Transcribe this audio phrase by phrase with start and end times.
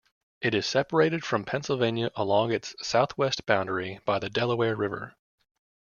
[0.41, 5.13] It is separated from Pennsylvania along its southwest boundary by the Delaware River.